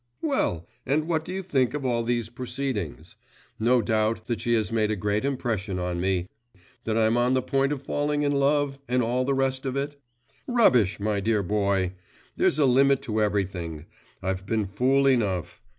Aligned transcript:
Well, 0.23 0.67
and 0.83 1.07
what 1.07 1.23
do 1.23 1.31
you 1.31 1.43
think 1.43 1.75
of 1.75 1.85
all 1.85 2.01
these 2.01 2.27
proceedings? 2.29 3.17
No 3.59 3.83
doubt, 3.83 4.25
that 4.25 4.41
she 4.41 4.55
has 4.55 4.71
made 4.71 4.89
a 4.89 4.95
great 4.95 5.23
impression 5.23 5.77
on 5.77 6.01
me, 6.01 6.27
that 6.85 6.97
I'm 6.97 7.17
on 7.17 7.35
the 7.35 7.41
point 7.43 7.71
of 7.71 7.83
falling 7.83 8.23
in 8.23 8.31
love, 8.31 8.79
and 8.87 9.03
all 9.03 9.25
the 9.25 9.35
rest 9.35 9.63
of 9.63 9.75
it? 9.77 10.01
Rubbish, 10.47 10.99
my 10.99 11.19
dear 11.19 11.43
boy! 11.43 11.93
There's 12.35 12.57
a 12.57 12.65
limit 12.65 13.03
to 13.03 13.21
everything. 13.21 13.85
I've 14.23 14.47
been 14.47 14.65
fool 14.65 15.05
enough. 15.05 15.61